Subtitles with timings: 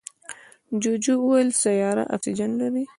[0.81, 2.83] جوجو وویل سیاره اکسیجن لري.